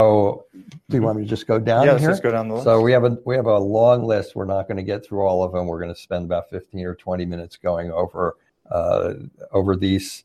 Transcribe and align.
So, 0.00 0.46
do 0.88 0.96
you 0.96 1.02
want 1.02 1.18
me 1.18 1.24
to 1.24 1.28
just 1.28 1.46
go 1.46 1.58
down 1.58 1.84
Yeah, 1.84 1.92
let's 1.92 2.02
here? 2.02 2.10
just 2.10 2.22
go 2.22 2.30
down 2.30 2.48
the 2.48 2.54
list. 2.54 2.64
So 2.64 2.80
we 2.80 2.90
have 2.92 3.04
a 3.04 3.18
we 3.26 3.36
have 3.36 3.44
a 3.46 3.58
long 3.58 4.04
list. 4.04 4.34
We're 4.34 4.46
not 4.46 4.66
going 4.66 4.78
to 4.78 4.82
get 4.82 5.04
through 5.04 5.20
all 5.20 5.42
of 5.42 5.52
them. 5.52 5.66
We're 5.66 5.78
going 5.78 5.94
to 5.94 6.00
spend 6.00 6.24
about 6.24 6.48
fifteen 6.48 6.86
or 6.86 6.94
twenty 6.94 7.26
minutes 7.26 7.58
going 7.58 7.90
over 7.92 8.36
uh, 8.70 9.12
over 9.52 9.76
these 9.76 10.24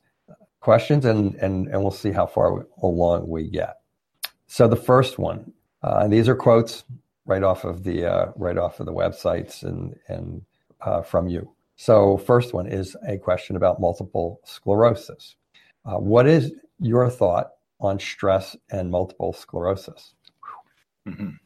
questions, 0.60 1.04
and 1.04 1.34
and 1.36 1.68
and 1.68 1.82
we'll 1.82 1.90
see 1.90 2.10
how 2.10 2.26
far 2.26 2.66
along 2.82 3.28
we 3.28 3.48
get. 3.48 3.80
So 4.46 4.66
the 4.66 4.76
first 4.76 5.18
one, 5.18 5.52
uh, 5.82 6.00
and 6.02 6.12
these 6.12 6.26
are 6.26 6.36
quotes 6.36 6.84
right 7.26 7.42
off 7.42 7.64
of 7.64 7.84
the 7.84 8.06
uh, 8.06 8.32
right 8.36 8.56
off 8.56 8.80
of 8.80 8.86
the 8.86 8.94
websites 8.94 9.62
and 9.62 9.94
and 10.08 10.42
uh, 10.80 11.02
from 11.02 11.28
you. 11.28 11.52
So 11.76 12.16
first 12.16 12.54
one 12.54 12.66
is 12.66 12.96
a 13.06 13.18
question 13.18 13.56
about 13.56 13.78
multiple 13.78 14.40
sclerosis. 14.42 15.36
Uh, 15.84 15.98
what 15.98 16.26
is 16.26 16.52
your 16.80 17.10
thought 17.10 17.55
on 17.80 17.98
stress 17.98 18.56
and 18.70 18.90
multiple 18.90 19.32
sclerosis? 19.32 20.14
Mhm. 21.06 21.38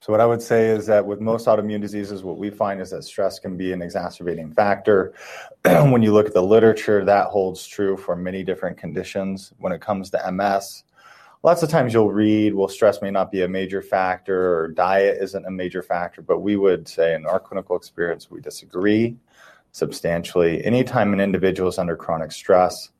So 0.00 0.12
what 0.12 0.20
I 0.20 0.26
would 0.26 0.42
say 0.42 0.70
is 0.70 0.86
that 0.86 1.06
with 1.06 1.20
most 1.20 1.46
autoimmune 1.46 1.80
diseases, 1.80 2.24
what 2.24 2.36
we 2.36 2.50
find 2.50 2.80
is 2.80 2.90
that 2.90 3.04
stress 3.04 3.38
can 3.38 3.56
be 3.56 3.72
an 3.72 3.80
exacerbating 3.80 4.52
factor. 4.52 5.14
when 5.64 6.02
you 6.02 6.12
look 6.12 6.26
at 6.26 6.34
the 6.34 6.42
literature, 6.42 7.04
that 7.04 7.28
holds 7.28 7.64
true 7.64 7.96
for 7.96 8.16
many 8.16 8.42
different 8.42 8.76
conditions. 8.76 9.52
When 9.58 9.72
it 9.72 9.80
comes 9.80 10.10
to 10.10 10.32
MS, 10.32 10.82
lots 11.44 11.62
of 11.62 11.68
times 11.68 11.92
you'll 11.92 12.10
read, 12.10 12.52
well, 12.52 12.66
stress 12.66 13.00
may 13.00 13.12
not 13.12 13.30
be 13.30 13.42
a 13.42 13.48
major 13.48 13.80
factor 13.80 14.58
or 14.58 14.68
diet 14.68 15.18
isn't 15.20 15.46
a 15.46 15.50
major 15.52 15.82
factor, 15.82 16.20
but 16.20 16.40
we 16.40 16.56
would 16.56 16.88
say 16.88 17.14
in 17.14 17.24
our 17.24 17.38
clinical 17.38 17.76
experience, 17.76 18.28
we 18.28 18.40
disagree 18.40 19.16
substantially. 19.70 20.64
Anytime 20.64 21.12
an 21.12 21.20
individual 21.20 21.68
is 21.68 21.78
under 21.78 21.94
chronic 21.94 22.32
stress, 22.32 22.90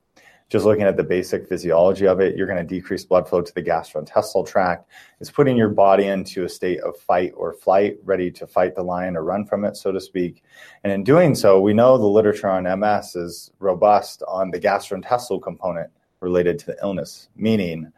just 0.49 0.65
looking 0.65 0.85
at 0.85 0.97
the 0.97 1.03
basic 1.03 1.49
physiology 1.49 2.07
of 2.07 2.21
it, 2.21 2.37
you're 2.37 2.47
going 2.47 2.59
to 2.59 2.75
decrease 2.75 3.05
blood 3.05 3.29
flow 3.29 3.41
to 3.41 3.55
the 3.55 3.63
gastrointestinal 3.63 4.47
tract. 4.47 4.89
It's 5.21 5.31
putting 5.31 5.57
your 5.57 5.71
body 5.71 6.07
into 6.07 6.45
a 6.45 6.49
state 6.49 6.81
of 6.81 6.97
fight 6.97 7.33
or 7.37 7.55
flight, 7.55 7.97
ready 8.05 8.31
to 8.33 8.47
fight 8.47 8.75
the 8.75 8.83
lion 8.83 9.17
or 9.17 9.25
run 9.25 9.45
from 9.47 9.65
it, 9.65 9.77
so 9.77 9.93
to 9.93 10.01
speak. 10.01 10.43
And 10.85 10.93
in 10.93 11.05
doing 11.05 11.35
so, 11.35 11.61
we 11.61 11.73
know 11.73 11.97
the 11.97 12.07
literature 12.07 12.51
on 12.51 12.65
MS 12.81 13.17
is 13.17 13.51
robust 13.59 14.23
on 14.29 14.51
the 14.51 14.61
gastrointestinal 14.61 15.43
component 15.43 15.91
related 16.21 16.59
to 16.61 16.67
the 16.67 16.77
illness, 16.83 17.29
meaning 17.35 17.93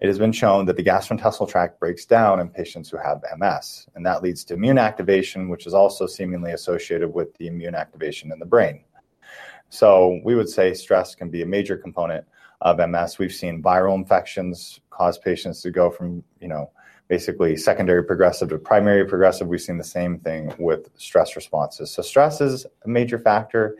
it 0.00 0.06
has 0.06 0.18
been 0.18 0.32
shown 0.32 0.64
that 0.66 0.76
the 0.76 0.84
gastrointestinal 0.84 1.48
tract 1.48 1.80
breaks 1.80 2.06
down 2.06 2.38
in 2.38 2.48
patients 2.48 2.88
who 2.88 2.98
have 2.98 3.24
MS, 3.36 3.88
and 3.96 4.06
that 4.06 4.22
leads 4.22 4.44
to 4.44 4.54
immune 4.54 4.78
activation, 4.78 5.48
which 5.48 5.66
is 5.66 5.74
also 5.74 6.06
seemingly 6.06 6.52
associated 6.52 7.12
with 7.12 7.34
the 7.38 7.48
immune 7.48 7.74
activation 7.74 8.30
in 8.30 8.38
the 8.38 8.46
brain. 8.46 8.84
So 9.70 10.20
we 10.24 10.34
would 10.34 10.48
say 10.48 10.74
stress 10.74 11.14
can 11.14 11.30
be 11.30 11.42
a 11.42 11.46
major 11.46 11.76
component 11.76 12.24
of 12.60 12.78
MS. 12.78 13.18
We've 13.18 13.32
seen 13.32 13.62
viral 13.62 13.94
infections 13.94 14.80
cause 14.90 15.18
patients 15.18 15.62
to 15.62 15.70
go 15.70 15.90
from, 15.90 16.24
you 16.40 16.48
know, 16.48 16.70
basically 17.08 17.56
secondary 17.56 18.04
progressive 18.04 18.50
to 18.50 18.58
primary 18.58 19.04
progressive. 19.06 19.48
We've 19.48 19.60
seen 19.60 19.78
the 19.78 19.84
same 19.84 20.18
thing 20.18 20.54
with 20.58 20.90
stress 20.96 21.36
responses. 21.36 21.90
So 21.90 22.02
stress 22.02 22.40
is 22.40 22.66
a 22.84 22.88
major 22.88 23.18
factor. 23.18 23.76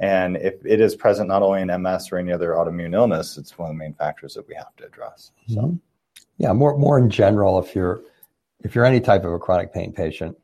And 0.00 0.36
if 0.36 0.54
it 0.64 0.80
is 0.80 0.94
present 0.94 1.28
not 1.28 1.42
only 1.42 1.62
in 1.62 1.82
MS 1.82 2.12
or 2.12 2.18
any 2.18 2.32
other 2.32 2.50
autoimmune 2.50 2.94
illness, 2.94 3.36
it's 3.36 3.58
one 3.58 3.70
of 3.70 3.74
the 3.74 3.78
main 3.78 3.94
factors 3.94 4.34
that 4.34 4.46
we 4.46 4.54
have 4.54 4.74
to 4.76 4.86
address. 4.86 5.32
So 5.48 5.60
Mhm. 5.60 5.80
Yeah, 6.36 6.52
more 6.52 6.78
more 6.78 6.98
in 6.98 7.10
general, 7.10 7.58
if 7.58 7.74
you're 7.74 8.00
if 8.60 8.74
you're 8.74 8.84
any 8.84 9.00
type 9.00 9.24
of 9.24 9.32
a 9.32 9.38
chronic 9.38 9.72
pain 9.72 9.92
patient, 9.92 10.36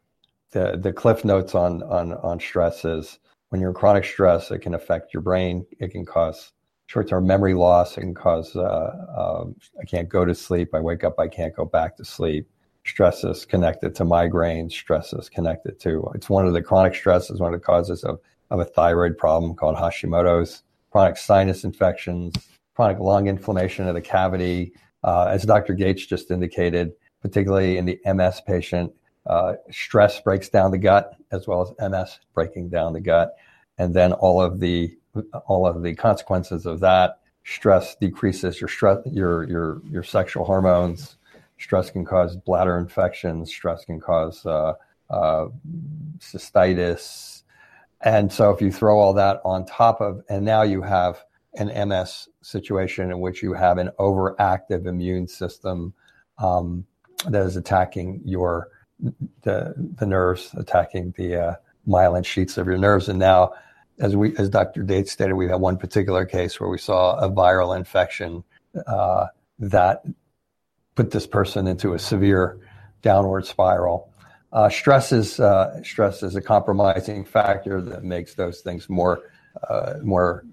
the 0.51 0.77
the 0.77 0.93
cliff 0.93 1.25
notes 1.25 1.55
on 1.55 1.85
on 1.85 2.15
on 2.15 2.41
stress 2.41 2.85
is 2.85 3.21
when 3.55 3.61
you're 3.61 3.71
in 3.71 3.77
chronic 3.77 4.05
stress, 4.05 4.51
it 4.51 4.59
can 4.59 4.75
affect 4.75 5.15
your 5.15 5.21
brain. 5.21 5.65
It 5.79 5.93
can 5.93 6.05
cause 6.05 6.51
short-term 6.87 7.25
memory 7.25 7.55
loss. 7.55 7.97
It 7.97 8.01
can 8.01 8.13
cause 8.13 8.57
uh, 8.57 8.91
um, 9.17 9.55
I 9.81 9.85
can't 9.85 10.09
go 10.09 10.25
to 10.25 10.35
sleep. 10.35 10.75
I 10.75 10.81
wake 10.81 11.05
up, 11.05 11.21
I 11.21 11.29
can't 11.29 11.55
go 11.55 11.65
back 11.65 11.97
to 11.99 12.05
sleep. 12.05 12.49
Stress 12.85 13.23
is 13.23 13.45
connected 13.45 13.95
to 13.95 14.05
migraines. 14.05 14.73
Stress 14.73 15.13
is 15.13 15.29
connected 15.29 15.79
to 15.83 16.11
it's 16.17 16.29
one 16.29 16.49
of 16.49 16.53
the 16.53 16.63
chronic 16.63 16.97
stress 16.97 17.31
is 17.31 17.39
one 17.39 17.55
of 17.55 17.61
the 17.61 17.65
causes 17.65 18.03
of 18.03 18.19
of 18.51 18.59
a 18.59 18.65
thyroid 18.65 19.17
problem 19.17 19.55
called 19.55 19.77
Hashimoto's, 19.77 20.65
chronic 20.91 21.17
sinus 21.17 21.63
infections, 21.63 22.35
chronic 22.75 22.99
lung 22.99 23.29
inflammation 23.29 23.87
of 23.87 23.95
the 23.95 24.01
cavity. 24.01 24.73
Uh, 25.05 25.27
as 25.31 25.45
Dr. 25.45 25.75
Gates 25.75 26.07
just 26.07 26.33
indicated, 26.33 26.91
particularly 27.23 27.79
in 27.79 27.85
the 27.85 28.01
MS 28.05 28.41
patient, 28.45 28.93
uh, 29.27 29.55
stress 29.71 30.21
breaks 30.21 30.49
down 30.49 30.71
the 30.71 30.79
gut 30.79 31.17
as 31.31 31.47
well 31.47 31.63
as 31.63 31.91
MS 31.91 32.19
breaking 32.35 32.69
down 32.69 32.93
the 32.93 33.01
gut, 33.01 33.37
and 33.79 33.95
then 33.95 34.13
all 34.13 34.41
of 34.41 34.61
the 34.61 34.97
all 35.47 35.67
of 35.67 35.83
the 35.83 35.95
consequences 35.95 36.67
of 36.67 36.81
that 36.81 37.19
stress 37.45 37.95
decreases 37.97 38.61
your 38.61 38.69
stress 38.69 38.99
your 39.07 39.49
your 39.49 39.83
your 39.91 40.03
sexual 40.03 40.45
hormones. 40.45 41.17
Stress 41.59 41.91
can 41.91 42.05
cause 42.05 42.37
bladder 42.37 42.79
infections. 42.79 43.49
Stress 43.49 43.85
can 43.85 44.01
cause 44.01 44.45
uh, 44.45 44.75
uh, 45.09 45.47
cystitis, 46.19 47.43
and 48.01 48.33
so 48.33 48.51
if 48.51 48.61
you 48.61 48.73
throw 48.73 48.99
all 48.99 49.13
that 49.15 49.41
on 49.45 49.65
top 49.65 50.01
of, 50.01 50.23
and 50.29 50.45
now 50.45 50.63
you 50.63 50.83
have 50.83 51.23
an 51.55 51.89
MS 51.89 52.29
situation 52.43 53.11
in 53.11 53.21
which 53.21 53.43
you 53.43 53.53
have 53.53 53.79
an 53.79 53.91
overactive 54.01 54.87
immune 54.87 55.29
system 55.29 55.95
um, 56.39 56.85
that 57.29 57.47
is 57.47 57.57
attacking 57.57 58.21
your 58.25 58.69
the 59.43 59.75
the 59.97 60.07
nerves, 60.07 60.51
attacking 60.57 61.15
the 61.17 61.37
uh, 61.37 61.55
myelin 61.87 62.25
sheaths 62.25 62.59
of 62.59 62.67
your 62.67 62.79
nerves. 62.79 63.09
And 63.09 63.19
now, 63.19 63.53
as 63.99 64.17
we 64.17 64.37
as 64.37 64.49
Dr. 64.49 64.83
Gates 64.83 65.13
stated, 65.13 65.35
we 65.35 65.49
had 65.49 65.61
one 65.61 65.77
particular 65.77 66.25
case 66.25 66.59
where 66.59 66.69
we 66.69 66.79
saw 66.79 67.17
a 67.19 67.31
viral 67.31 67.77
infection 67.77 68.43
uh, 68.87 69.27
that 69.59 70.05
put 70.95 71.11
this 71.11 71.27
person 71.27 71.67
into 71.67 71.95
a 71.95 71.99
severe 71.99 72.59
downward 73.03 73.47
spiral. 73.47 74.11
Uh, 74.53 74.69
stress 74.69 75.13
is 75.13 75.41
uh, 75.41 75.83
stress 75.83 76.23
is 76.23 76.37
a 76.37 76.41
compromising 76.41 77.25
factor 77.25 77.81
that 77.81 78.05
makes 78.05 78.35
those 78.35 78.61
things 78.61 78.89
more 78.89 79.23
uh, 79.69 79.95
more 80.03 80.45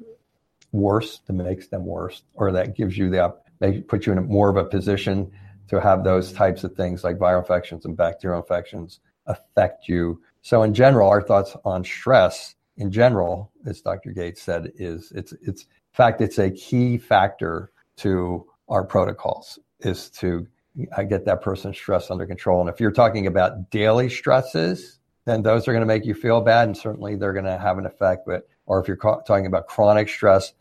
worse, 0.72 1.22
that 1.28 1.34
makes 1.34 1.68
them 1.68 1.86
worse, 1.86 2.24
or 2.34 2.52
that 2.52 2.76
gives 2.76 2.98
you 2.98 3.10
the 3.10 3.34
make, 3.60 3.88
puts 3.88 4.06
you 4.06 4.14
in 4.14 4.24
more 4.26 4.50
of 4.50 4.58
a 4.58 4.66
position 4.66 5.32
to 5.68 5.80
have 5.80 6.04
those 6.04 6.34
types 6.34 6.64
of 6.64 6.76
things 6.76 7.04
like 7.04 7.18
viral 7.18 7.40
infections 7.40 7.86
and 7.86 7.96
bacterial 7.96 8.42
infections 8.42 9.00
affect 9.28 9.88
you. 9.88 10.22
So 10.42 10.64
in 10.64 10.74
general, 10.74 11.10
our 11.10 11.22
thoughts 11.22 11.56
on 11.66 11.84
stress 11.84 12.56
in 12.78 12.92
general, 12.92 13.52
as 13.66 13.82
Dr. 13.82 14.12
Gates 14.12 14.42
said, 14.42 14.72
is 14.76 15.12
it's 15.16 15.34
it's 15.34 15.64
in 15.64 15.94
fact 15.94 16.22
it's 16.22 16.40
a 16.40 16.50
key 16.50 16.98
factor 16.98 17.72
to 17.98 18.46
our 18.70 18.84
protocols 18.84 19.60
is 19.82 20.10
to 20.10 20.48
uh, 20.98 21.04
get 21.04 21.26
that 21.26 21.42
person's 21.42 21.78
stress 21.78 22.10
under 22.10 22.26
control. 22.26 22.62
And 22.62 22.70
if 22.70 22.80
you're 22.80 22.92
talking 22.92 23.28
about 23.28 23.70
daily 23.70 24.10
stresses, 24.10 25.00
then 25.26 25.44
those 25.44 25.68
are 25.68 25.74
going 25.74 25.82
to 25.82 25.88
make 25.88 26.06
you 26.06 26.14
feel 26.14 26.42
bad, 26.42 26.70
and 26.70 26.78
certainly 26.78 27.16
they're 27.16 27.34
going 27.34 27.46
to 27.46 27.58
have 27.58 27.78
an 27.78 27.86
effect. 27.86 28.26
But 28.26 28.48
or 28.66 28.80
if 28.80 28.88
you're 28.88 28.98
ca- 28.98 29.22
talking 29.22 29.46
about 29.46 29.68
chronic 29.68 30.10
stress, 30.10 30.54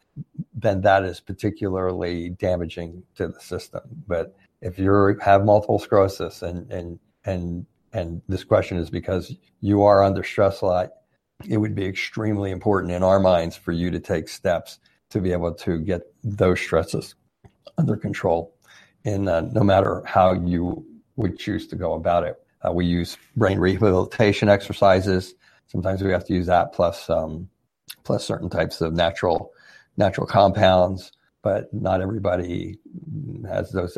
then 0.55 0.83
that 0.83 1.05
is 1.05 1.21
particularly 1.21 2.31
damaging 2.31 3.03
to 3.17 3.29
the 3.29 3.41
system. 3.41 3.83
But 4.07 4.35
if 4.61 4.79
you 4.79 5.17
have 5.23 5.45
multiple 5.45 5.79
sclerosis 5.79 6.43
and 6.43 6.71
and 6.71 6.99
and 7.25 7.67
and 7.93 8.23
this 8.29 8.45
question 8.45 8.79
is 8.79 8.91
because 8.91 9.35
you 9.61 9.83
are 9.83 10.03
under 10.03 10.23
stress 10.23 10.61
a 10.61 10.67
lot, 10.67 10.91
it 11.49 11.57
would 11.57 11.75
be 11.75 11.87
extremely 11.87 12.51
important 12.51 12.93
in 12.93 13.03
our 13.03 13.19
minds 13.19 13.57
for 13.57 13.73
you 13.73 13.91
to 13.91 14.01
take 14.01 14.29
steps 14.29 14.79
to 15.11 15.21
be 15.21 15.33
able 15.33 15.53
to 15.53 15.79
get 15.79 16.03
those 16.23 16.61
stresses 16.61 17.15
under 17.79 17.97
control. 17.97 18.55
And 19.05 19.29
uh, 19.29 19.41
no 19.41 19.63
matter 19.63 20.03
how 20.05 20.33
you 20.33 20.85
would 21.17 21.39
choose 21.39 21.67
to 21.69 21.77
go 21.77 21.95
about 21.95 22.25
it, 22.25 22.37
uh, 22.63 22.73
we 22.73 22.87
use 22.87 23.17
brain 23.37 23.59
rehabilitation 23.59 24.49
exercises. 24.49 25.35
Sometimes 25.67 26.03
we 26.03 26.11
have 26.11 26.25
to 26.27 26.35
use 26.35 26.47
that 26.47 26.73
plus 26.73 27.09
um, 27.09 27.49
plus 28.05 28.25
certain 28.25 28.51
types 28.51 28.81
of 28.81 28.93
natural 28.93 29.53
natural 29.97 30.27
compounds. 30.27 31.13
But 31.43 31.73
not 31.73 32.01
everybody 32.01 32.79
has 33.49 33.71
those 33.73 33.97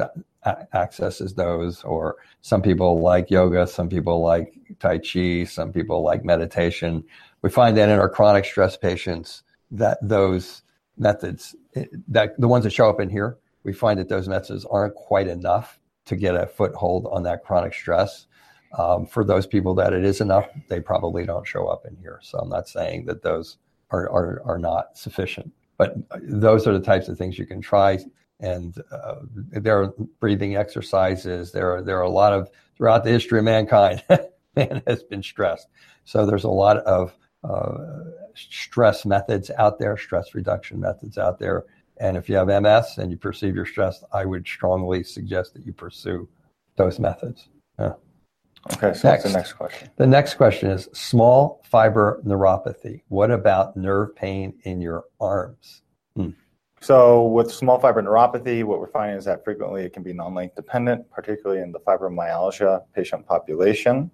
accesses 0.75 1.35
those 1.35 1.85
or 1.85 2.17
some 2.41 2.63
people 2.63 3.01
like 3.01 3.31
yoga 3.31 3.67
some 3.67 3.89
people 3.89 4.23
like 4.23 4.55
tai 4.81 4.99
chi 4.99 5.45
some 5.45 5.73
people 5.73 6.03
like 6.03 6.25
meditation. 6.25 7.05
We 7.43 7.51
find 7.51 7.77
that 7.77 7.89
in 7.89 7.99
our 7.99 8.09
chronic 8.09 8.45
stress 8.45 8.77
patients 8.77 9.43
that 9.71 9.99
those 10.03 10.63
methods 10.99 11.55
that 12.09 12.39
the 12.39 12.49
ones 12.49 12.65
that 12.65 12.73
show 12.73 12.89
up 12.89 13.01
in 13.01 13.11
here 13.11 13.39
we 13.65 13.73
find 13.73 13.99
that 13.99 14.09
those 14.09 14.29
methods 14.29 14.65
aren't 14.65 14.95
quite 14.95 15.29
enough 15.29 15.79
to 16.05 16.17
get 16.17 16.35
a 16.35 16.47
foothold 16.47 17.07
on 17.13 17.23
that 17.23 17.45
chronic 17.45 17.73
stress. 17.73 18.27
Um, 18.77 19.07
for 19.07 19.23
those 19.23 19.47
people 19.47 19.75
that 19.75 19.93
it 19.93 20.05
is 20.05 20.21
enough 20.21 20.49
they 20.69 20.81
probably 20.81 21.27
don't 21.27 21.47
show 21.47 21.67
up 21.69 21.85
in 21.87 21.97
here. 21.97 22.19
So 22.23 22.39
i'm 22.39 22.49
not 22.49 22.69
saying 22.69 23.07
that 23.07 23.23
those 23.23 23.59
are, 23.91 24.09
are, 24.11 24.43
are 24.45 24.59
not 24.59 24.97
sufficient 24.97 25.53
but 25.83 26.21
those 26.23 26.67
are 26.67 26.73
the 26.73 26.85
types 26.85 27.09
of 27.09 27.19
things 27.19 27.39
you 27.39 27.47
can 27.47 27.61
try 27.61 27.99
and 28.43 28.83
uh, 28.91 29.15
there 29.33 29.81
are 29.81 29.95
breathing 30.21 30.57
exercises. 30.57 31.53
There 31.53 31.77
are 31.77 31.83
there 31.83 31.99
are 31.99 32.03
a 32.03 32.11
lot 32.11 32.33
of 32.33 32.51
throughout 32.77 33.05
the 33.05 33.11
history 33.11 33.39
of 33.39 33.45
mankind, 33.45 34.03
man 34.57 34.83
has 34.87 35.03
been 35.05 35.23
stressed. 35.23 35.69
So 36.05 36.27
there's 36.27 36.45
a 36.45 36.51
lot 36.51 36.79
of 36.79 37.17
uh, 37.45 37.79
stress 38.35 39.07
methods 39.07 39.51
out 39.57 39.79
there, 39.79 39.97
stress 39.97 40.35
reduction 40.35 40.81
methods 40.81 41.17
out 41.17 41.39
there. 41.39 41.65
And 41.99 42.17
if 42.17 42.29
you 42.29 42.37
have 42.37 42.49
MS 42.49 42.99
and 42.99 43.13
you 43.13 43.17
perceive 43.17 43.55
you're 43.55 43.67
stressed, 43.67 44.03
I 44.13 44.25
would 44.25 44.47
strongly 44.47 45.05
suggest 45.05 45.55
that 45.55 45.65
you 45.65 45.73
pursue 45.73 46.29
those 46.77 46.99
methods. 46.99 47.49
Yeah. 47.79 47.93
Okay, 48.75 48.95
so 48.95 49.11
next. 49.11 49.25
the 49.25 49.31
next 49.31 49.53
question? 49.55 49.91
The 49.97 50.07
next 50.07 50.35
question 50.35 50.71
is 50.71 50.89
small 50.93 51.63
fiber 51.65 52.23
neuropathy. 52.25 53.03
What 53.09 53.31
about 53.31 53.77
nerve 53.77 54.15
pain 54.15 54.55
in 54.63 54.81
your 54.81 55.05
arms? 55.21 55.83
Hmm. 56.15 56.31
So 56.81 57.27
with 57.27 57.53
small 57.53 57.79
fiber 57.79 58.03
neuropathy, 58.03 58.65
what 58.65 58.79
we're 58.81 58.89
finding 58.89 59.17
is 59.17 59.25
that 59.25 59.45
frequently 59.45 59.85
it 59.85 59.93
can 59.93 60.03
be 60.03 60.13
non-length 60.13 60.57
dependent, 60.57 61.09
particularly 61.11 61.63
in 61.63 61.73
the 61.73 61.81
fibromyalgia 61.81 62.83
patient 62.95 63.27
population. 63.27 64.11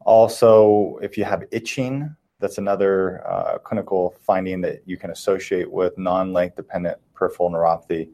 Also, 0.00 0.98
if 1.02 1.16
you 1.16 1.24
have 1.24 1.44
itching, 1.50 2.14
that's 2.40 2.58
another 2.58 3.26
uh, 3.26 3.58
clinical 3.58 4.14
finding 4.20 4.60
that 4.60 4.82
you 4.86 4.96
can 4.96 5.10
associate 5.10 5.70
with 5.70 5.96
non-length 5.96 6.56
dependent 6.56 6.98
peripheral 7.14 7.50
neuropathy. 7.50 8.10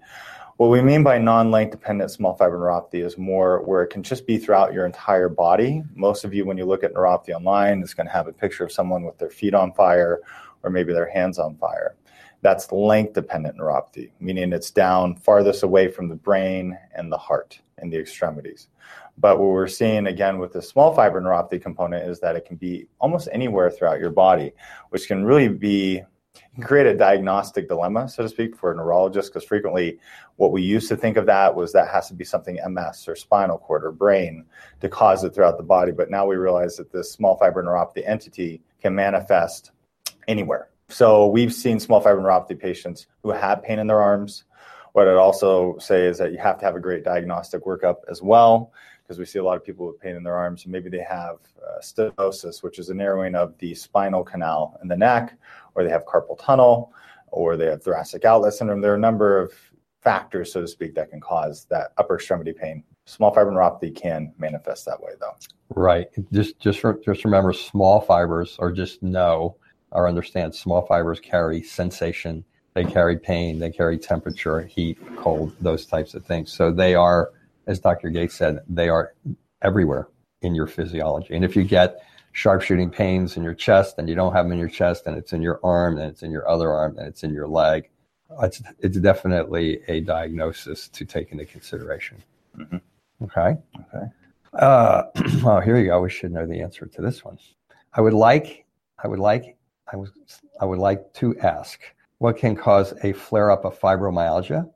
What 0.61 0.69
we 0.69 0.83
mean 0.83 1.03
by 1.03 1.17
non-length 1.17 1.71
dependent 1.71 2.11
small 2.11 2.35
fiber 2.35 2.59
neuropathy 2.59 3.03
is 3.03 3.17
more 3.17 3.62
where 3.62 3.83
it 3.83 3.89
can 3.89 4.03
just 4.03 4.27
be 4.27 4.37
throughout 4.37 4.75
your 4.75 4.85
entire 4.85 5.31
body. 5.31 5.83
Most 5.95 6.23
of 6.23 6.35
you, 6.35 6.45
when 6.45 6.59
you 6.59 6.67
look 6.67 6.85
at 6.85 6.93
neuropathy 6.93 7.31
online, 7.31 7.81
is 7.81 7.95
going 7.95 8.07
to 8.09 8.12
have 8.12 8.29
a 8.29 8.33
picture 8.35 8.62
of 8.62 8.71
someone 8.71 9.05
with 9.05 9.17
their 9.17 9.31
feet 9.31 9.55
on 9.55 9.73
fire 9.73 10.21
or 10.62 10.69
maybe 10.69 10.93
their 10.93 11.09
hands 11.09 11.39
on 11.39 11.57
fire. 11.57 11.97
That's 12.43 12.71
length 12.73 13.15
dependent 13.15 13.57
neuropathy, 13.57 14.11
meaning 14.21 14.53
it's 14.53 14.71
down 14.71 15.17
farthest 15.17 15.62
away 15.62 15.89
from 15.89 16.11
the 16.11 16.15
brain 16.15 16.79
and 16.95 17.11
the 17.11 17.17
heart 17.17 17.59
and 17.79 17.91
the 17.91 17.99
extremities. 17.99 18.69
But 19.17 19.39
what 19.39 19.49
we're 19.49 19.67
seeing 19.67 20.09
again 20.09 20.39
with 20.39 20.53
the 20.53 20.61
small 20.61 20.95
fiber 20.95 21.23
neuropathy 21.23 21.62
component 21.62 22.07
is 22.07 22.21
that 22.21 22.37
it 22.37 22.45
can 22.45 22.57
be 22.57 22.87
almost 22.99 23.31
anywhere 23.33 23.71
throughout 23.71 23.99
your 23.99 24.11
body, 24.11 24.53
which 24.91 25.09
can 25.09 25.25
really 25.25 25.49
be 25.49 26.03
create 26.62 26.87
a 26.87 26.97
diagnostic 26.97 27.69
dilemma, 27.69 28.09
so 28.09 28.23
to 28.23 28.29
speak, 28.29 28.56
for 28.56 28.73
a 28.73 28.77
neurologist, 28.77 29.32
because 29.32 29.47
frequently 29.47 29.99
what 30.37 30.53
we 30.53 30.62
used 30.62 30.88
to 30.88 30.97
think 30.97 31.17
of 31.17 31.27
that 31.27 31.55
was 31.55 31.73
that 31.73 31.88
has 31.88 32.09
to 32.09 32.15
be 32.15 32.25
something 32.25 32.59
MS 32.67 33.06
or 33.09 33.17
spinal 33.17 33.59
cord 33.59 33.85
or 33.85 33.93
brain 33.93 34.44
to 34.81 34.88
cause 34.88 35.25
it 35.25 35.35
throughout 35.35 35.56
the 35.56 35.62
body. 35.62 35.93
But 35.93 36.11
now 36.11 36.27
we 36.27 36.37
realize 36.37 36.77
that 36.77 36.93
this 36.93 37.12
small 37.12 37.37
fiber 37.37 37.62
neuropathy 37.62 38.09
entity 38.09 38.62
can 38.81 38.94
manifest 38.94 39.71
anywhere. 40.29 40.69
So 40.88 41.29
we've 41.29 41.55
seen 41.55 41.79
small 41.79 42.00
fiber 42.00 42.21
neuropathy 42.21 42.59
patients 42.59 43.06
who 43.23 43.31
have 43.31 43.62
pain 43.62 43.79
in 43.79 43.87
their 43.87 44.03
arms. 44.03 44.44
What 44.93 45.06
I'd 45.06 45.15
also 45.15 45.79
say 45.79 46.06
is 46.06 46.19
that 46.19 46.33
you 46.33 46.38
have 46.38 46.59
to 46.59 46.65
have 46.65 46.75
a 46.75 46.81
great 46.81 47.05
diagnostic 47.05 47.65
workup 47.65 47.99
as 48.09 48.23
well, 48.23 48.73
because 49.11 49.19
we 49.19 49.25
see 49.25 49.41
a 49.41 49.43
lot 49.43 49.57
of 49.57 49.65
people 49.65 49.89
with 49.89 49.99
pain 49.99 50.15
in 50.15 50.23
their 50.23 50.37
arms. 50.37 50.69
Maybe 50.69 50.89
they 50.89 51.03
have 51.03 51.39
uh, 51.67 51.81
stenosis, 51.81 52.62
which 52.62 52.79
is 52.79 52.91
a 52.91 52.95
narrowing 52.95 53.35
of 53.35 53.59
the 53.59 53.75
spinal 53.75 54.23
canal 54.23 54.79
in 54.83 54.87
the 54.87 54.97
neck, 54.97 55.37
or 55.75 55.83
they 55.83 55.91
have 55.91 56.07
carpal 56.07 56.39
tunnel, 56.39 56.93
or 57.27 57.57
they 57.57 57.67
have 57.67 57.83
thoracic 57.83 58.25
outlet 58.25 58.53
syndrome. 58.53 58.81
There 58.81 58.93
are 58.93 58.95
a 58.95 59.01
number 59.01 59.37
of 59.37 59.53
factors, 60.01 60.53
so 60.53 60.61
to 60.61 60.69
speak, 60.69 60.95
that 60.95 61.11
can 61.11 61.21
cause 61.21 61.67
that 61.71 61.91
upper 61.99 62.15
extremity 62.15 62.53
pain. 62.53 62.85
Small 63.05 63.35
fiber 63.35 63.51
neuropathy 63.51 63.93
can 63.93 64.33
manifest 64.39 64.87
that 64.87 65.03
way, 65.03 65.15
though. 65.19 65.35
Right. 65.71 66.07
Just 66.33 66.61
just 66.61 66.81
just 67.05 67.25
remember, 67.25 67.53
small 67.53 68.01
fibers, 68.01 68.59
or 68.61 68.71
just 68.71 69.03
know 69.03 69.57
or 69.91 70.07
understand 70.07 70.55
small 70.55 70.83
fibers 70.87 71.19
carry 71.19 71.65
sensation, 71.65 72.45
they 72.75 72.85
carry 72.85 73.19
pain, 73.19 73.59
they 73.59 73.71
carry 73.71 73.99
temperature, 73.99 74.61
heat, 74.62 74.99
cold, 75.17 75.53
those 75.61 75.85
types 75.85 76.15
of 76.15 76.25
things. 76.25 76.53
So 76.53 76.71
they 76.71 76.95
are, 76.95 77.33
as 77.70 77.78
Dr. 77.78 78.11
Gates 78.11 78.34
said, 78.34 78.58
they 78.69 78.88
are 78.88 79.14
everywhere 79.62 80.08
in 80.43 80.55
your 80.55 80.67
physiology. 80.67 81.34
And 81.34 81.44
if 81.44 81.55
you 81.55 81.62
get 81.62 82.02
sharp 82.32 82.62
shooting 82.62 82.90
pains 82.90 83.37
in 83.37 83.44
your 83.44 83.55
chest 83.55 83.96
and 83.99 84.08
you 84.08 84.14
don't 84.14 84.32
have 84.32 84.44
them 84.44 84.52
in 84.52 84.58
your 84.58 84.69
chest 84.69 85.05
and 85.06 85.17
it's 85.17 85.32
in 85.32 85.40
your 85.40 85.61
arm 85.62 85.96
and 85.96 86.11
it's 86.11 86.22
in 86.22 86.32
your 86.32 86.49
other 86.49 86.70
arm 86.72 86.99
and 86.99 87.06
it's 87.06 87.22
in 87.22 87.32
your 87.32 87.46
leg, 87.46 87.88
it's, 88.43 88.61
it's 88.81 88.99
definitely 88.99 89.81
a 89.88 90.00
diagnosis 90.00 90.88
to 90.88 91.05
take 91.05 91.31
into 91.31 91.44
consideration. 91.44 92.22
Mm-hmm. 92.58 92.76
Okay. 93.25 93.56
Okay. 93.76 94.06
Uh, 94.55 95.02
oh, 95.44 95.61
here 95.61 95.78
you 95.78 95.87
go. 95.87 96.00
We 96.00 96.11
should 96.11 96.32
know 96.32 96.46
the 96.46 96.61
answer 96.61 96.87
to 96.87 97.02
this 97.02 97.25
one. 97.25 97.38
I 97.94 98.00
would 98.00 98.14
like, 98.14 98.66
I 99.02 99.06
would 99.06 99.20
like 99.20 99.56
I, 99.93 99.96
was, 99.96 100.11
I 100.61 100.64
would 100.64 100.78
like 100.78 101.12
to 101.14 101.38
ask 101.38 101.81
what 102.19 102.37
can 102.37 102.56
cause 102.56 102.94
a 103.05 103.12
flare 103.12 103.50
up 103.50 103.64
of 103.64 103.78
fibromyalgia 103.78 104.69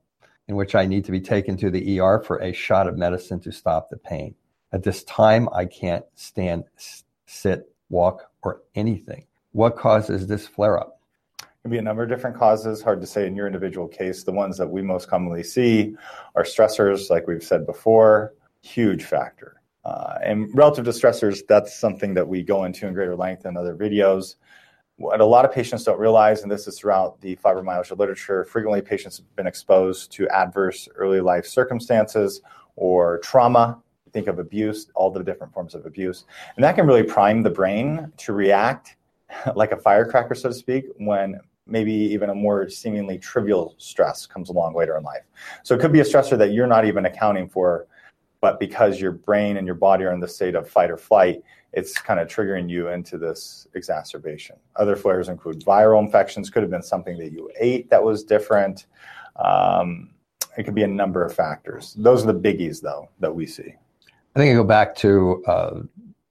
in 0.49 0.57
which 0.57 0.75
I 0.75 0.87
need 0.87 1.05
to 1.07 1.13
be 1.13 1.21
taken 1.21 1.57
to 1.59 1.71
the 1.71 2.01
ER 2.01 2.23
for 2.25 2.39
a 2.39 2.53
shot 2.53 2.87
of 2.87 2.97
medicine 2.97 3.41
to 3.41 3.53
stop 3.53 3.91
the 3.91 3.97
pain. 3.97 4.35
At 4.73 4.83
this 4.83 5.05
time, 5.05 5.49
I 5.53 5.67
can't 5.67 6.05
stand, 6.15 6.65
sit, 7.27 7.71
walk, 7.89 8.31
or 8.43 8.63
anything. 8.75 9.27
What 9.53 9.77
causes 9.77 10.27
this 10.27 10.47
flare 10.47 10.79
up? 10.79 10.95
can 11.65 11.71
be 11.71 11.79
a 11.79 11.83
number 11.83 12.03
of 12.03 12.11
different 12.11 12.37
causes. 12.37 12.83
Hard 12.83 13.01
to 13.01 13.07
say 13.07 13.27
in 13.27 13.35
your 13.35 13.47
individual 13.47 13.89
case. 13.89 14.23
The 14.25 14.33
ones 14.33 14.59
that 14.59 14.69
we 14.69 14.83
most 14.83 15.09
commonly 15.09 15.43
see 15.43 15.97
are 16.35 16.45
stressors, 16.45 17.09
like 17.09 17.27
we've 17.27 17.43
said 17.43 17.65
before, 17.65 18.35
huge 18.61 19.03
factor. 19.05 19.63
Uh, 19.83 20.19
and 20.23 20.55
relative 20.55 20.85
to 20.85 20.91
stressors, 20.91 21.41
that's 21.49 21.75
something 21.75 22.13
that 22.15 22.29
we 22.29 22.43
go 22.43 22.65
into 22.65 22.87
in 22.87 22.93
greater 22.93 23.17
length 23.17 23.47
in 23.47 23.57
other 23.57 23.75
videos. 23.75 24.35
What 24.97 25.21
a 25.21 25.25
lot 25.25 25.45
of 25.45 25.51
patients 25.51 25.83
don't 25.83 25.99
realize, 25.99 26.43
and 26.43 26.51
this 26.51 26.69
is 26.69 26.79
throughout 26.79 27.21
the 27.21 27.35
fibromyalgia 27.37 27.99
literature, 27.99 28.45
frequently 28.45 28.81
patients 28.81 29.17
have 29.17 29.37
been 29.37 29.47
exposed 29.47 30.13
to 30.13 30.29
adverse 30.29 30.89
early 30.95 31.21
life 31.21 31.47
circumstances 31.47 32.43
or 32.77 33.19
trauma. 33.19 33.81
Think 34.13 34.29
of 34.29 34.39
abuse, 34.39 34.87
all 34.95 35.11
the 35.11 35.25
different 35.25 35.53
forms 35.53 35.75
of 35.75 35.85
abuse. 35.85 36.27
And 36.55 36.63
that 36.63 36.77
can 36.77 36.87
really 36.87 37.03
prime 37.03 37.43
the 37.43 37.51
brain 37.51 38.13
to 38.19 38.33
react 38.33 38.97
like 39.57 39.73
a 39.73 39.77
firecracker, 39.77 40.37
so 40.37 40.51
to 40.51 40.55
speak, 40.55 40.85
when 40.99 41.41
maybe 41.67 41.93
even 41.93 42.31
a 42.31 42.35
more 42.35 42.69
seemingly 42.69 43.19
trivial 43.19 43.75
stress 43.79 44.27
comes 44.27 44.49
along 44.49 44.77
later 44.77 44.97
in 44.97 45.03
life. 45.03 45.23
So 45.65 45.75
it 45.75 45.81
could 45.81 45.93
be 45.93 46.01
a 46.01 46.05
stressor 46.05 46.39
that 46.39 46.53
you're 46.53 46.69
not 46.69 46.85
even 46.85 47.07
accounting 47.07 47.49
for, 47.49 47.89
but 48.41 48.61
because 48.61 49.01
your 49.01 49.13
brain 49.13 49.57
and 49.57 49.67
your 49.67 49.75
body 49.75 50.05
are 50.05 50.13
in 50.13 50.21
the 50.21 50.29
state 50.29 50.55
of 50.55 50.69
fight 50.69 50.91
or 50.91 50.99
flight, 50.99 51.43
it's 51.77 51.99
kind 51.99 52.21
of 52.21 52.29
triggering 52.29 52.71
you 52.71 52.89
into 52.89 53.19
this 53.19 53.67
exacerbation. 53.75 54.57
Other 54.77 54.97
flares 54.97 55.29
include 55.29 55.65
viral 55.65 56.01
infections, 56.01 56.51
could 56.51 56.63
have 56.63 56.71
been 56.71 56.83
something 56.83 57.19
that 57.19 57.33
you 57.33 57.51
ate 57.59 57.91
that 57.91 58.03
was 58.03 58.23
different. 58.25 58.87
Um, 59.37 60.11
it 60.57 60.65
could 60.65 60.75
be 60.75 60.85
a 60.85 60.89
number 60.89 61.25
of 61.25 61.35
factors. 61.35 61.95
Those 61.99 62.25
are 62.25 62.33
the 62.33 62.39
biggies, 62.39 62.81
though, 62.81 63.09
that 63.19 63.35
we 63.35 63.47
see. 63.47 63.75
I 64.37 64.39
think 64.39 64.53
I 64.53 64.55
go 64.55 64.65
back 64.65 64.95
to 64.97 65.43
uh, 65.47 65.81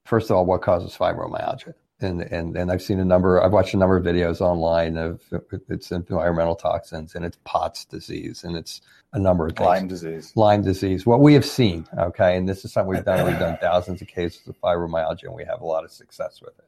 first 0.06 0.30
of 0.30 0.36
all, 0.36 0.46
what 0.46 0.62
causes 0.62 0.96
fibromyalgia? 0.96 1.74
And, 2.02 2.22
and 2.22 2.58
and 2.58 2.72
I've 2.72 2.82
seen 2.82 3.00
a 3.00 3.06
number. 3.06 3.42
I've 3.42 3.54
watched 3.54 3.74
a 3.74 3.78
number 3.78 3.96
of 3.96 4.04
videos 4.04 4.42
online 4.42 4.98
of 4.98 5.22
it's 5.70 5.92
environmental 5.92 6.56
toxins 6.56 7.16
and 7.16 7.24
it's 7.24 7.38
POTS 7.46 7.86
disease 7.86 8.44
and 8.44 8.58
it's 8.58 8.82
a 9.14 9.20
number 9.20 9.46
of 9.46 9.56
things. 9.56 9.66
Lyme 9.66 9.88
disease. 9.88 10.34
Lyme 10.36 10.64
disease. 10.64 11.06
What 11.06 11.22
we 11.22 11.34
have 11.36 11.46
seen, 11.46 11.88
okay, 11.98 12.36
and 12.36 12.50
this 12.50 12.66
is 12.66 12.74
something 12.74 12.90
we've 12.96 13.06
done. 13.06 13.26
We've 13.26 13.40
done 13.40 13.58
thousands 13.62 14.02
of 14.02 14.08
cases 14.08 14.48
of 14.48 14.60
fibromyalgia, 14.60 15.26
and 15.26 15.36
we 15.36 15.46
have 15.46 15.62
a 15.62 15.66
lot 15.66 15.84
of 15.84 15.92
success 15.92 16.42
with 16.42 16.58
it. 16.58 16.66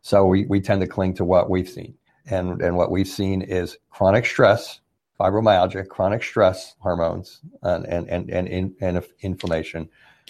So 0.00 0.24
we, 0.24 0.46
we 0.46 0.60
tend 0.60 0.80
to 0.80 0.86
cling 0.86 1.14
to 1.14 1.24
what 1.24 1.50
we've 1.50 1.68
seen, 1.68 1.94
and 2.26 2.62
and 2.62 2.76
what 2.76 2.90
we've 2.90 3.08
seen 3.08 3.42
is 3.42 3.76
chronic 3.90 4.26
stress, 4.26 4.80
fibromyalgia, 5.20 5.88
chronic 5.88 6.22
stress 6.22 6.76
hormones, 6.78 7.40
and 7.62 7.84
and 7.86 8.08
and 8.08 8.30
and, 8.30 8.48
in, 8.48 8.74
and 8.80 9.04
inflammation. 9.20 9.88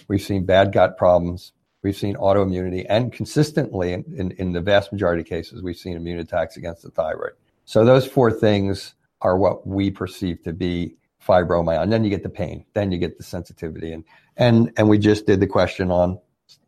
We've 0.08 0.22
seen 0.22 0.46
bad 0.46 0.72
gut 0.72 0.96
problems. 0.96 1.52
We've 1.82 1.96
seen 1.96 2.16
autoimmunity, 2.16 2.86
and 2.88 3.12
consistently, 3.12 3.92
in, 3.92 4.04
in, 4.16 4.32
in 4.32 4.52
the 4.52 4.60
vast 4.60 4.90
majority 4.90 5.22
of 5.22 5.28
cases, 5.28 5.62
we've 5.62 5.76
seen 5.76 5.96
immune 5.96 6.18
attacks 6.18 6.56
against 6.56 6.82
the 6.82 6.90
thyroid. 6.90 7.34
So 7.66 7.84
those 7.84 8.04
four 8.04 8.32
things 8.32 8.94
are 9.20 9.38
what 9.38 9.64
we 9.66 9.90
perceive 9.90 10.42
to 10.42 10.52
be 10.52 10.96
fibromyalgia. 11.28 11.82
And 11.82 11.92
then 11.92 12.04
you 12.04 12.10
get 12.10 12.22
the 12.22 12.30
pain. 12.30 12.64
Then 12.74 12.90
you 12.90 12.98
get 12.98 13.18
the 13.18 13.24
sensitivity. 13.24 13.92
And 13.92 14.04
and 14.36 14.72
and 14.76 14.88
we 14.88 14.98
just 14.98 15.26
did 15.26 15.40
the 15.40 15.46
question 15.46 15.90
on 15.90 16.18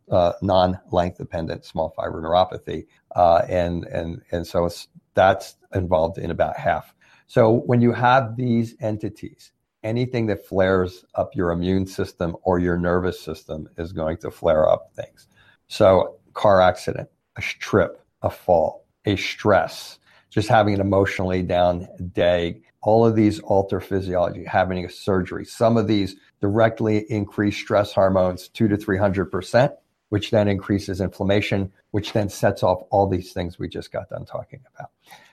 uh, 0.09 0.33
non-length 0.41 1.17
dependent 1.17 1.65
small 1.65 1.89
fiber 1.95 2.21
neuropathy, 2.21 2.85
uh, 3.15 3.41
and 3.49 3.85
and 3.85 4.21
and 4.31 4.45
so 4.45 4.69
that's 5.13 5.55
involved 5.73 6.17
in 6.17 6.31
about 6.31 6.57
half. 6.57 6.93
So 7.27 7.49
when 7.49 7.81
you 7.81 7.93
have 7.93 8.35
these 8.35 8.75
entities, 8.81 9.53
anything 9.83 10.27
that 10.27 10.45
flares 10.45 11.05
up 11.15 11.35
your 11.35 11.51
immune 11.51 11.87
system 11.87 12.35
or 12.43 12.59
your 12.59 12.77
nervous 12.77 13.19
system 13.21 13.69
is 13.77 13.93
going 13.93 14.17
to 14.17 14.31
flare 14.31 14.69
up 14.69 14.91
things. 14.93 15.27
So 15.67 16.17
car 16.33 16.61
accident, 16.61 17.09
a 17.37 17.41
trip, 17.41 18.03
a 18.21 18.29
fall, 18.29 18.85
a 19.05 19.15
stress, 19.15 19.97
just 20.29 20.49
having 20.49 20.73
an 20.73 20.81
emotionally 20.81 21.41
down 21.41 21.87
day, 22.13 22.61
all 22.81 23.05
of 23.05 23.15
these 23.15 23.39
alter 23.41 23.79
physiology, 23.79 24.43
having 24.43 24.85
a 24.85 24.89
surgery. 24.89 25.45
Some 25.45 25.77
of 25.77 25.87
these 25.87 26.15
directly 26.39 27.05
increase 27.09 27.57
stress 27.57 27.93
hormones 27.93 28.47
two 28.47 28.67
to 28.67 28.77
300%, 28.77 29.71
which 30.09 30.31
then 30.31 30.47
increases 30.47 30.99
inflammation, 30.99 31.71
which 31.91 32.13
then 32.13 32.29
sets 32.29 32.63
off 32.63 32.81
all 32.89 33.07
these 33.07 33.33
things 33.33 33.59
we 33.59 33.67
just 33.69 33.91
got 33.91 34.09
done 34.09 34.25
talking 34.25 34.59
about. 34.75 34.89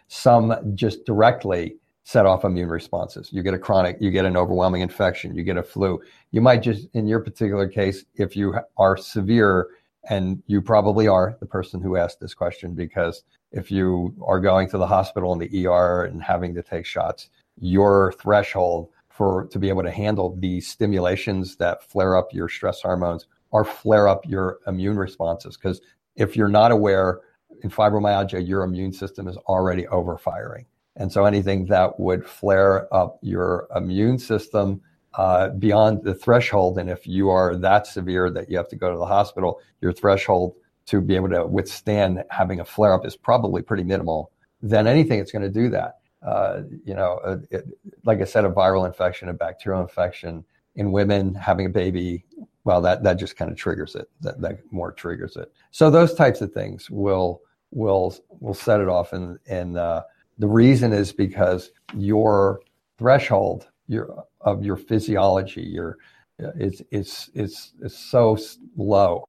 Some 0.09 0.55
just 0.75 1.05
directly 1.05 1.77
set 2.05 2.27
off 2.27 2.45
immune 2.45 2.71
responses. 2.71 3.31
You 3.33 3.43
get 3.43 3.55
a 3.55 3.59
chronic, 3.59 3.99
you 4.01 4.11
get 4.11 4.25
an 4.25 4.37
overwhelming 4.37 4.81
infection, 4.81 5.35
you 5.35 5.43
get 5.43 5.59
a 5.59 5.63
flu. 5.63 6.01
You 6.31 6.41
might 6.41 6.63
just, 6.63 6.89
in 6.95 7.07
your 7.07 7.21
particular 7.21 7.69
case, 7.69 8.05
if 8.15 8.35
you 8.35 8.55
are 8.79 8.97
severe, 8.97 9.69
and 10.09 10.43
you 10.47 10.63
probably 10.63 11.07
are 11.07 11.37
the 11.41 11.47
person 11.47 11.83
who 11.83 11.97
asked 11.97 12.21
this 12.21 12.33
question 12.33 12.75
because 12.75 13.25
if 13.53 13.71
you 13.71 14.15
are 14.25 14.41
going 14.41 14.69
to 14.71 14.79
the 14.79 14.87
hospital 14.87 15.33
in 15.33 15.39
the 15.39 15.67
ER 15.67 16.05
and 16.05 16.23
having 16.23 16.55
to 16.55 16.63
take 16.63 16.87
shots, 16.87 17.31
your 17.59 18.13
threshold 18.13 18.89
for 19.09 19.47
to 19.47 19.59
be 19.59 19.69
able 19.69 19.83
to 19.83 19.91
handle 19.91 20.37
the 20.39 20.61
stimulations 20.61 21.57
that 21.57 21.83
flare 21.83 22.17
up 22.17 22.33
your 22.33 22.49
stress 22.49 22.83
hormones 22.83 23.27
or 23.51 23.65
flare 23.65 24.07
up 24.07 24.25
your 24.27 24.59
immune 24.67 24.97
responses. 24.97 25.57
Because 25.57 25.81
if 26.17 26.37
you're 26.37 26.49
not 26.49 26.71
aware, 26.71 27.21
in 27.63 27.71
fibromyalgia, 27.71 28.47
your 28.47 28.63
immune 28.63 28.93
system 28.93 29.27
is 29.27 29.37
already 29.49 29.85
overfiring. 29.85 30.67
And 30.97 31.11
so 31.11 31.25
anything 31.25 31.67
that 31.67 31.99
would 31.99 32.25
flare 32.25 32.93
up 32.95 33.19
your 33.23 33.69
immune 33.75 34.19
system 34.19 34.81
uh, 35.15 35.49
beyond 35.51 36.05
the 36.05 36.15
threshold, 36.15 36.79
and 36.79 36.91
if 36.91 37.07
you 37.07 37.31
are 37.31 37.57
that 37.57 37.87
severe 37.87 38.31
that 38.31 38.51
you 38.51 38.57
have 38.57 38.69
to 38.69 38.77
go 38.77 38.93
to 38.93 38.99
the 38.99 39.07
hospital, 39.07 39.61
your 39.81 39.93
threshold 39.93 40.55
to 40.89 41.01
be 41.01 41.17
able 41.17 41.31
to 41.31 41.47
withstand 41.47 42.25
having 42.31 42.61
a 42.61 42.65
flare 42.65 42.93
up 42.93 43.07
is 43.07 43.17
probably 43.17 43.63
pretty 43.63 43.85
minimal. 43.85 44.31
Then 44.61 44.87
anything 44.87 45.19
that's 45.19 45.33
going 45.33 45.43
to 45.43 45.51
do 45.51 45.69
that 45.71 45.99
uh, 46.23 46.63
you 46.85 46.95
know, 46.95 47.21
uh, 47.25 47.39
it, 47.51 47.67
like 48.05 48.21
I 48.21 48.25
said, 48.25 48.45
a 48.45 48.51
viral 48.51 48.87
infection, 48.87 49.29
a 49.29 49.33
bacterial 49.33 49.81
infection 49.81 50.45
in 50.75 50.93
women 50.93 51.35
having 51.35 51.67
a 51.67 51.71
baby, 51.71 52.25
well, 52.65 52.81
that 52.83 53.03
that 53.05 53.15
just 53.15 53.37
kind 53.37 53.51
of 53.51 53.57
triggers 53.57 53.95
it. 53.95 54.11
That 54.21 54.41
that 54.41 54.59
more 54.71 54.93
triggers 54.93 55.37
it. 55.37 55.53
So 55.71 55.91
those 55.91 56.15
types 56.15 56.41
of 56.41 56.53
things 56.53 56.91
will 56.91 57.43
will 57.71 58.17
will 58.41 58.55
set 58.55 58.81
it 58.81 58.89
off, 58.89 59.13
and 59.13 59.39
and 59.47 59.79
uh, 59.79 60.03
the 60.39 60.49
reason 60.49 60.93
is 60.93 61.13
because 61.13 61.71
your 61.95 62.61
threshold 62.99 63.69
your 63.87 64.25
of 64.41 64.65
your 64.65 64.77
physiology, 64.77 65.63
your 65.63 65.99
it's 66.39 66.83
it's 66.91 67.31
it's, 67.35 67.73
it's 67.81 67.99
so 67.99 68.37
low 68.77 69.25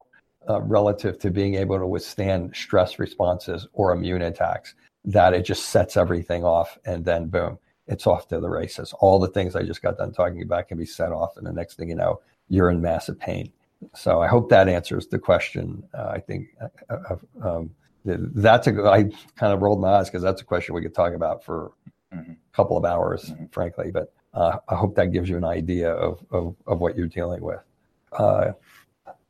uh, 0.47 0.61
relative 0.61 1.19
to 1.19 1.31
being 1.31 1.55
able 1.55 1.77
to 1.77 1.87
withstand 1.87 2.55
stress 2.55 2.99
responses 2.99 3.67
or 3.73 3.91
immune 3.91 4.21
attacks 4.21 4.75
that 5.05 5.33
it 5.33 5.43
just 5.43 5.65
sets 5.69 5.97
everything 5.97 6.43
off 6.43 6.77
and 6.85 7.05
then 7.05 7.27
boom, 7.27 7.57
it's 7.89 8.05
off 8.05 8.27
to 8.27 8.39
the 8.39 8.49
races. 8.49 8.93
All 8.99 9.19
the 9.19 9.27
things 9.27 9.55
I 9.55 9.63
just 9.63 9.81
got 9.81 9.97
done 9.97 10.11
talking 10.11 10.41
about 10.41 10.67
can 10.67 10.77
be 10.77 10.85
set 10.85 11.11
off, 11.11 11.35
and 11.37 11.45
the 11.45 11.51
next 11.51 11.75
thing 11.75 11.89
you 11.89 11.95
know, 11.95 12.21
you're 12.47 12.69
in 12.69 12.81
massive 12.81 13.19
pain. 13.19 13.51
So 13.95 14.21
I 14.21 14.27
hope 14.27 14.49
that 14.49 14.69
answers 14.69 15.07
the 15.07 15.17
question. 15.17 15.83
Uh, 15.93 16.09
I 16.09 16.19
think 16.19 16.49
uh, 16.89 16.95
uh 17.09 17.49
um, 17.49 17.71
that's 18.05 18.67
a. 18.67 18.83
I 18.83 19.03
kind 19.35 19.53
of 19.53 19.61
rolled 19.61 19.81
my 19.81 19.93
eyes 19.93 20.09
because 20.09 20.21
that's 20.21 20.41
a 20.41 20.45
question 20.45 20.75
we 20.75 20.81
could 20.81 20.93
talk 20.93 21.13
about 21.13 21.43
for 21.43 21.71
mm-hmm. 22.13 22.31
a 22.31 22.55
couple 22.55 22.77
of 22.77 22.85
hours, 22.85 23.31
mm-hmm. 23.31 23.45
frankly. 23.47 23.91
But 23.91 24.13
uh, 24.33 24.57
I 24.67 24.75
hope 24.75 24.95
that 24.95 25.11
gives 25.11 25.27
you 25.29 25.37
an 25.37 25.45
idea 25.45 25.91
of 25.91 26.23
of, 26.31 26.55
of 26.67 26.79
what 26.79 26.95
you're 26.95 27.07
dealing 27.07 27.41
with. 27.41 27.61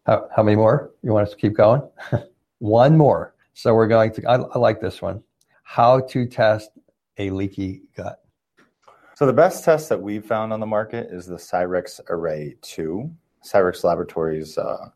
How, 0.05 0.27
how 0.35 0.43
many 0.43 0.55
more? 0.55 0.91
You 1.03 1.13
want 1.13 1.27
us 1.27 1.31
to 1.31 1.37
keep 1.37 1.53
going? 1.53 1.81
one 2.59 2.97
more. 2.97 3.35
So 3.53 3.73
we're 3.73 3.87
going 3.87 4.13
to. 4.13 4.25
I, 4.29 4.35
I 4.35 4.57
like 4.57 4.81
this 4.81 5.01
one 5.01 5.23
how 5.69 5.99
to 5.99 6.25
test 6.25 6.71
a 7.19 7.29
leaky 7.29 7.83
gut. 7.95 8.23
So 9.13 9.27
the 9.27 9.33
best 9.33 9.63
test 9.63 9.87
that 9.89 10.01
we've 10.01 10.25
found 10.25 10.51
on 10.51 10.59
the 10.59 10.65
market 10.65 11.09
is 11.11 11.27
the 11.27 11.35
Cyrex 11.35 11.99
Array 12.09 12.55
2. 12.63 13.07
Cyrex 13.45 13.83
Laboratories 13.83 14.57
uh, 14.57 14.89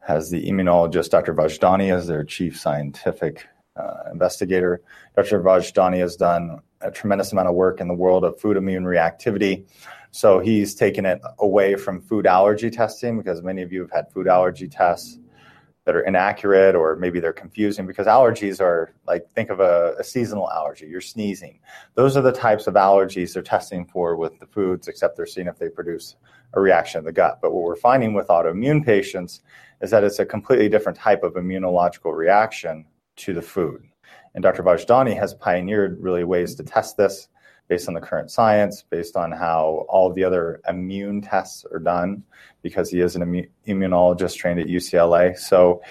has 0.00 0.30
the 0.30 0.48
immunologist 0.48 1.10
Dr. 1.10 1.34
Vojdani 1.34 1.92
as 1.94 2.06
their 2.06 2.24
chief 2.24 2.58
scientific 2.58 3.46
uh, 3.76 4.10
investigator. 4.10 4.80
Dr. 5.14 5.42
Vojdani 5.42 5.98
has 5.98 6.16
done 6.16 6.60
a 6.80 6.90
tremendous 6.90 7.32
amount 7.32 7.48
of 7.48 7.54
work 7.54 7.78
in 7.78 7.88
the 7.88 7.94
world 7.94 8.24
of 8.24 8.40
food 8.40 8.56
immune 8.56 8.84
reactivity. 8.84 9.66
So 10.10 10.38
he's 10.38 10.74
taken 10.74 11.04
it 11.06 11.20
away 11.38 11.76
from 11.76 12.00
food 12.00 12.26
allergy 12.26 12.70
testing 12.70 13.18
because 13.18 13.42
many 13.42 13.62
of 13.62 13.72
you 13.72 13.80
have 13.80 13.90
had 13.90 14.10
food 14.10 14.26
allergy 14.26 14.68
tests 14.68 15.18
that 15.88 15.96
are 15.96 16.02
inaccurate 16.02 16.74
or 16.74 16.96
maybe 16.96 17.18
they're 17.18 17.32
confusing 17.32 17.86
because 17.86 18.06
allergies 18.06 18.60
are 18.60 18.92
like 19.06 19.26
think 19.30 19.48
of 19.48 19.60
a, 19.60 19.94
a, 19.98 20.04
seasonal 20.04 20.50
allergy. 20.50 20.86
You're 20.86 21.00
sneezing. 21.00 21.60
Those 21.94 22.14
are 22.14 22.20
the 22.20 22.30
types 22.30 22.66
of 22.66 22.74
allergies 22.74 23.32
they're 23.32 23.42
testing 23.42 23.86
for 23.86 24.14
with 24.14 24.38
the 24.38 24.44
foods 24.44 24.86
except 24.86 25.16
they're 25.16 25.24
seeing 25.24 25.46
if 25.46 25.58
they 25.58 25.70
produce 25.70 26.16
a 26.52 26.60
reaction 26.60 26.98
in 26.98 27.04
the 27.06 27.12
gut. 27.12 27.38
But 27.40 27.54
what 27.54 27.62
we're 27.62 27.74
finding 27.74 28.12
with 28.12 28.26
autoimmune 28.28 28.84
patients 28.84 29.40
is 29.80 29.90
that 29.90 30.04
it's 30.04 30.18
a 30.18 30.26
completely 30.26 30.68
different 30.68 30.98
type 30.98 31.22
of 31.22 31.34
immunological 31.34 32.14
reaction 32.14 32.84
to 33.16 33.32
the 33.32 33.40
food. 33.40 33.82
And 34.34 34.42
dr 34.42 34.62
vojdani 34.62 35.18
has 35.18 35.32
pioneered 35.32 36.02
really 36.02 36.24
ways 36.24 36.54
to 36.56 36.64
test 36.64 36.98
this 36.98 37.28
based 37.68 37.88
on 37.88 37.94
the 37.94 38.00
current 38.00 38.30
science, 38.30 38.82
based 38.82 39.16
on 39.16 39.30
how 39.30 39.86
all 39.88 40.12
the 40.12 40.24
other 40.24 40.60
immune 40.68 41.20
tests 41.20 41.64
are 41.70 41.78
done, 41.78 42.22
because 42.62 42.90
he 42.90 43.00
is 43.00 43.14
an 43.14 43.22
immu- 43.22 43.48
immunologist 43.66 44.36
trained 44.36 44.58
at 44.58 44.66
UCLA. 44.66 45.38
So 45.38 45.82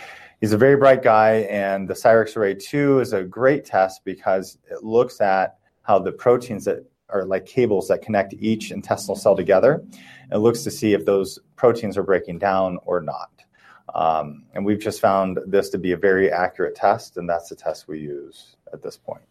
he's 0.41 0.53
a 0.53 0.57
very 0.57 0.75
bright 0.75 1.03
guy, 1.03 1.47
and 1.49 1.87
the 1.87 1.93
Cyrex 1.93 2.35
Array 2.35 2.55
2 2.55 2.99
is 2.99 3.13
a 3.13 3.23
great 3.23 3.63
test 3.63 4.03
because 4.03 4.57
it 4.69 4.83
looks 4.83 5.21
at 5.21 5.57
how 5.83 5.99
the 5.99 6.11
proteins 6.11 6.65
that 6.65 6.83
are 7.09 7.25
like 7.25 7.45
cables 7.45 7.87
that 7.87 8.01
connect 8.01 8.33
each 8.33 8.71
intestinal 8.71 9.15
cell 9.15 9.35
together. 9.35 9.83
It 10.31 10.37
looks 10.37 10.63
to 10.63 10.71
see 10.71 10.93
if 10.93 11.05
those 11.05 11.39
proteins 11.55 11.97
are 11.97 12.03
breaking 12.03 12.39
down 12.39 12.79
or 12.85 13.01
not. 13.01 13.31
Um, 13.95 14.43
and 14.53 14.65
we've 14.65 14.79
just 14.79 14.99
found 14.99 15.39
this 15.47 15.69
to 15.69 15.77
be 15.77 15.93
a 15.93 15.97
very 15.97 16.31
accurate 16.31 16.75
test, 16.75 17.17
and 17.17 17.29
that's 17.29 17.49
the 17.49 17.55
test 17.55 17.87
we 17.87 17.99
use 17.99 18.57
at 18.73 18.81
this 18.81 18.97
point. 18.97 19.21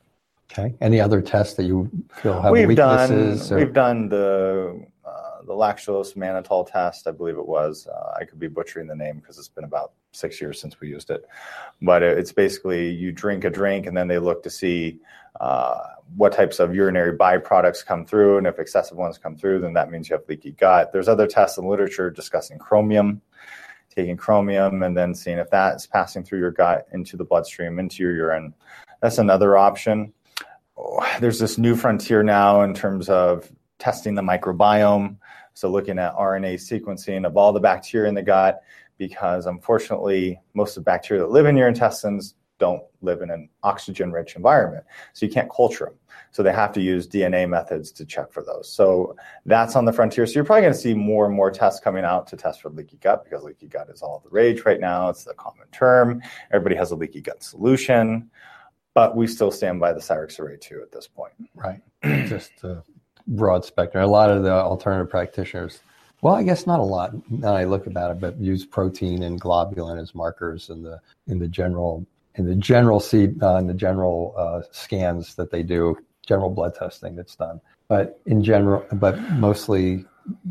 Okay. 0.58 0.74
Any 0.80 1.00
other 1.00 1.20
tests 1.20 1.54
that 1.54 1.64
you 1.64 1.90
feel 2.22 2.40
have 2.40 2.52
we've 2.52 2.68
weaknesses? 2.68 3.48
Done, 3.48 3.58
or? 3.58 3.60
We've 3.60 3.74
done 3.74 4.08
the 4.08 4.86
uh, 5.04 5.42
the 5.46 5.52
lactose 5.52 6.16
mannitol 6.16 6.70
test, 6.70 7.06
I 7.06 7.10
believe 7.10 7.36
it 7.36 7.46
was. 7.46 7.86
Uh, 7.86 8.14
I 8.18 8.24
could 8.24 8.38
be 8.38 8.48
butchering 8.48 8.86
the 8.86 8.96
name 8.96 9.18
because 9.18 9.38
it's 9.38 9.48
been 9.48 9.64
about 9.64 9.92
six 10.12 10.40
years 10.40 10.60
since 10.60 10.80
we 10.80 10.88
used 10.88 11.10
it. 11.10 11.26
But 11.82 12.02
it's 12.02 12.32
basically 12.32 12.90
you 12.90 13.12
drink 13.12 13.44
a 13.44 13.50
drink 13.50 13.86
and 13.86 13.96
then 13.96 14.08
they 14.08 14.18
look 14.18 14.42
to 14.44 14.50
see 14.50 14.98
uh, 15.40 15.78
what 16.16 16.32
types 16.32 16.58
of 16.58 16.74
urinary 16.74 17.16
byproducts 17.16 17.84
come 17.84 18.06
through. 18.06 18.38
And 18.38 18.46
if 18.46 18.58
excessive 18.58 18.96
ones 18.96 19.18
come 19.18 19.36
through, 19.36 19.60
then 19.60 19.74
that 19.74 19.90
means 19.90 20.08
you 20.08 20.16
have 20.16 20.26
leaky 20.28 20.52
gut. 20.52 20.92
There's 20.92 21.08
other 21.08 21.26
tests 21.26 21.58
in 21.58 21.64
the 21.64 21.70
literature 21.70 22.10
discussing 22.10 22.58
chromium, 22.58 23.20
taking 23.94 24.16
chromium 24.16 24.82
and 24.82 24.96
then 24.96 25.14
seeing 25.14 25.38
if 25.38 25.50
that 25.50 25.76
is 25.76 25.86
passing 25.86 26.24
through 26.24 26.38
your 26.38 26.50
gut 26.50 26.86
into 26.92 27.18
the 27.18 27.24
bloodstream, 27.24 27.78
into 27.78 28.02
your 28.02 28.14
urine. 28.14 28.54
That's 29.02 29.18
another 29.18 29.58
option 29.58 30.14
there's 31.20 31.38
this 31.38 31.58
new 31.58 31.76
frontier 31.76 32.22
now 32.22 32.62
in 32.62 32.74
terms 32.74 33.08
of 33.08 33.50
testing 33.78 34.14
the 34.14 34.22
microbiome. 34.22 35.16
So 35.54 35.70
looking 35.70 35.98
at 35.98 36.14
RNA 36.14 36.54
sequencing 36.54 37.26
of 37.26 37.36
all 37.36 37.52
the 37.52 37.60
bacteria 37.60 38.08
in 38.08 38.14
the 38.14 38.22
gut, 38.22 38.62
because 38.98 39.46
unfortunately, 39.46 40.40
most 40.54 40.76
of 40.76 40.84
the 40.84 40.90
bacteria 40.90 41.22
that 41.22 41.30
live 41.30 41.46
in 41.46 41.56
your 41.56 41.68
intestines 41.68 42.34
don't 42.58 42.82
live 43.02 43.20
in 43.20 43.30
an 43.30 43.48
oxygen 43.62 44.10
rich 44.12 44.36
environment. 44.36 44.84
So 45.12 45.26
you 45.26 45.32
can't 45.32 45.50
culture 45.54 45.86
them. 45.86 45.94
So 46.30 46.42
they 46.42 46.52
have 46.52 46.72
to 46.72 46.80
use 46.80 47.06
DNA 47.06 47.48
methods 47.48 47.92
to 47.92 48.04
check 48.04 48.32
for 48.32 48.42
those. 48.42 48.70
So 48.70 49.16
that's 49.44 49.76
on 49.76 49.84
the 49.84 49.92
frontier. 49.92 50.26
So 50.26 50.34
you're 50.34 50.44
probably 50.44 50.62
going 50.62 50.72
to 50.72 50.78
see 50.78 50.94
more 50.94 51.26
and 51.26 51.34
more 51.34 51.50
tests 51.50 51.80
coming 51.80 52.04
out 52.04 52.26
to 52.28 52.36
test 52.36 52.62
for 52.62 52.70
leaky 52.70 52.98
gut 52.98 53.24
because 53.24 53.42
leaky 53.42 53.68
gut 53.68 53.88
is 53.90 54.02
all 54.02 54.20
the 54.24 54.30
rage 54.30 54.64
right 54.64 54.80
now. 54.80 55.10
It's 55.10 55.24
the 55.24 55.34
common 55.34 55.66
term. 55.72 56.22
Everybody 56.50 56.76
has 56.76 56.90
a 56.90 56.96
leaky 56.96 57.20
gut 57.20 57.42
solution 57.42 58.30
but 58.96 59.14
we 59.14 59.26
still 59.26 59.50
stand 59.50 59.78
by 59.78 59.92
the 59.92 60.00
Cyrex 60.00 60.40
Array 60.40 60.56
2 60.56 60.80
at 60.80 60.90
this 60.90 61.06
point. 61.06 61.34
Right. 61.54 61.82
Just 62.02 62.52
a 62.64 62.82
broad 63.26 63.62
spectrum. 63.62 64.02
A 64.02 64.06
lot 64.06 64.30
of 64.30 64.42
the 64.42 64.50
alternative 64.50 65.10
practitioners, 65.10 65.80
well, 66.22 66.34
I 66.34 66.42
guess 66.42 66.66
not 66.66 66.80
a 66.80 66.82
lot 66.82 67.12
now 67.30 67.54
I 67.54 67.64
look 67.64 67.86
about 67.86 68.10
it, 68.10 68.20
but 68.20 68.40
use 68.40 68.64
protein 68.64 69.22
and 69.24 69.38
globulin 69.38 70.00
as 70.00 70.14
markers 70.14 70.70
in 70.70 70.82
the 70.82 70.98
in 71.26 71.38
the 71.38 71.46
general 71.46 72.06
in 72.36 72.46
the 72.46 72.54
general 72.54 72.98
seed 72.98 73.40
uh, 73.42 73.56
in 73.56 73.66
the 73.66 73.74
general 73.74 74.34
uh, 74.34 74.62
scans 74.70 75.34
that 75.34 75.50
they 75.50 75.62
do, 75.62 75.98
general 76.26 76.48
blood 76.48 76.74
testing 76.74 77.14
that's 77.14 77.36
done. 77.36 77.60
But 77.88 78.18
in 78.24 78.42
general, 78.42 78.86
but 78.94 79.20
mostly 79.32 80.06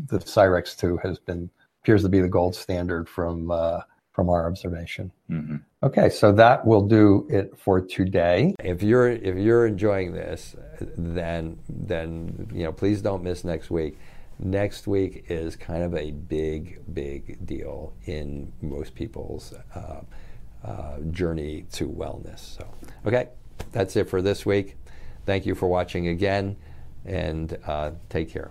the 0.06 0.20
Cyrex 0.20 0.78
2 0.78 0.98
has 0.98 1.18
been 1.18 1.50
appears 1.82 2.02
to 2.02 2.08
be 2.08 2.20
the 2.20 2.28
gold 2.28 2.54
standard 2.54 3.08
from 3.08 3.50
uh, 3.50 3.80
from 4.16 4.30
our 4.30 4.48
observation. 4.48 5.12
Mm-hmm. 5.30 5.56
Okay, 5.82 6.08
so 6.08 6.32
that 6.32 6.66
will 6.66 6.80
do 6.80 7.26
it 7.28 7.52
for 7.58 7.82
today. 7.82 8.54
If 8.64 8.82
you're 8.82 9.10
if 9.10 9.36
you're 9.36 9.66
enjoying 9.66 10.12
this, 10.12 10.56
then 10.96 11.58
then 11.68 12.48
you 12.52 12.64
know 12.64 12.72
please 12.72 13.02
don't 13.02 13.22
miss 13.22 13.44
next 13.44 13.70
week. 13.70 13.98
Next 14.38 14.86
week 14.86 15.26
is 15.28 15.54
kind 15.54 15.82
of 15.82 15.94
a 15.94 16.12
big 16.12 16.80
big 16.94 17.44
deal 17.44 17.92
in 18.06 18.52
most 18.62 18.94
people's 18.94 19.52
uh, 19.74 20.00
uh, 20.64 20.98
journey 21.10 21.66
to 21.72 21.86
wellness. 21.86 22.38
So 22.56 22.66
okay, 23.06 23.28
that's 23.72 23.96
it 23.96 24.08
for 24.08 24.22
this 24.22 24.46
week. 24.46 24.76
Thank 25.26 25.44
you 25.44 25.54
for 25.54 25.68
watching 25.68 26.08
again, 26.08 26.56
and 27.04 27.58
uh, 27.66 27.90
take 28.08 28.30
care. 28.30 28.50